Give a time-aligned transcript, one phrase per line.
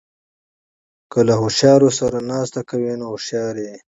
[1.11, 3.75] که له هوښیارو سره ناسته کوئ؛ نو هوښیار يې.